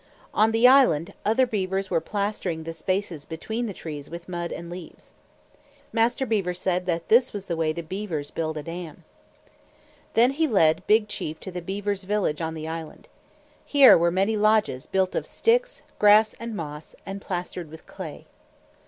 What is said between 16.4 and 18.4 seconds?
moss, and plastered with clay.